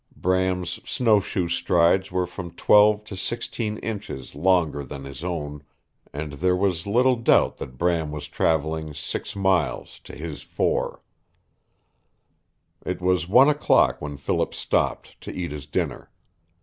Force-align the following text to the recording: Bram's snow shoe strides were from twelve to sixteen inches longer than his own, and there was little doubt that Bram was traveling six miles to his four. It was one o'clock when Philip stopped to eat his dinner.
Bram's 0.15 0.79
snow 0.83 1.19
shoe 1.19 1.47
strides 1.47 2.11
were 2.11 2.25
from 2.25 2.49
twelve 2.55 3.03
to 3.03 3.15
sixteen 3.15 3.77
inches 3.77 4.33
longer 4.33 4.83
than 4.83 5.03
his 5.03 5.23
own, 5.23 5.63
and 6.11 6.33
there 6.33 6.55
was 6.55 6.87
little 6.87 7.15
doubt 7.15 7.57
that 7.57 7.77
Bram 7.77 8.09
was 8.11 8.25
traveling 8.27 8.95
six 8.95 9.35
miles 9.35 9.99
to 10.05 10.15
his 10.15 10.41
four. 10.41 11.03
It 12.83 12.99
was 12.99 13.29
one 13.29 13.47
o'clock 13.47 14.01
when 14.01 14.17
Philip 14.17 14.55
stopped 14.55 15.21
to 15.21 15.31
eat 15.31 15.51
his 15.51 15.67
dinner. 15.67 16.09